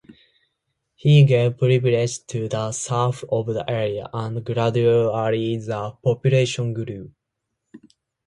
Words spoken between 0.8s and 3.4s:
He gave privileges to the serfs